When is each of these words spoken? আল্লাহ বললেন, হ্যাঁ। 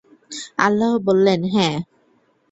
আল্লাহ 0.57 0.91
বললেন, 0.99 1.41
হ্যাঁ। 1.45 1.77